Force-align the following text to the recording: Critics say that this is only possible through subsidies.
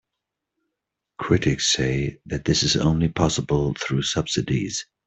Critics 1.19 1.71
say 1.71 2.17
that 2.25 2.45
this 2.45 2.63
is 2.63 2.75
only 2.75 3.07
possible 3.07 3.75
through 3.79 4.01
subsidies. 4.01 4.87